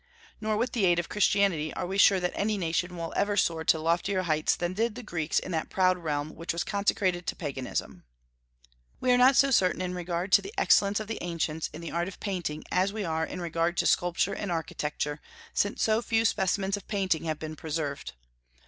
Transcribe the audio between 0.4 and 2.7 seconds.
Nor with the aid of Christianity are we sure that any